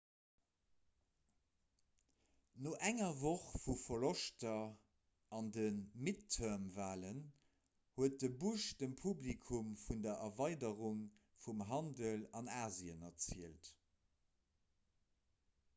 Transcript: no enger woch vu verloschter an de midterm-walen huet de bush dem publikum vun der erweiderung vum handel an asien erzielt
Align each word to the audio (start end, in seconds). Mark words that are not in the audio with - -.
no 2.67 2.71
enger 2.87 3.09
woch 3.23 3.45
vu 3.65 3.75
verloschter 3.81 4.63
an 5.41 5.51
de 5.59 5.65
midterm-walen 6.07 7.21
huet 8.01 8.17
de 8.25 8.31
bush 8.45 8.65
dem 8.83 8.97
publikum 9.05 9.71
vun 9.85 10.03
der 10.09 10.25
erweiderung 10.29 11.05
vum 11.47 11.65
handel 11.73 12.27
an 12.41 12.53
asien 12.63 13.07
erzielt 13.15 13.73